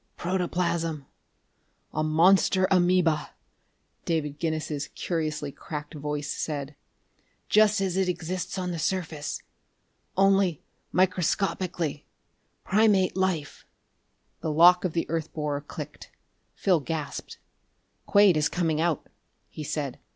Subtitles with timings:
[0.17, 1.05] "Protoplasm
[1.93, 3.35] a monster amoeba,"
[4.03, 6.75] David Guinness's curiously cracked voice said.
[7.49, 9.43] "Just as it exists on the surface,
[10.17, 12.07] only microscopically.
[12.63, 13.63] Primate life...."
[14.39, 16.09] The lock of the earth borer clicked.
[16.55, 17.37] Phil gasped.
[18.07, 19.05] "Quade is coming out!"
[19.49, 19.99] he said.